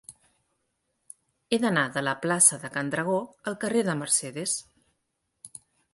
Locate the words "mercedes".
4.03-4.57